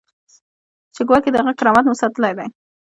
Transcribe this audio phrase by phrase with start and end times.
[0.95, 2.47] چې ګواکې د هغه کرامت مو ساتلی دی.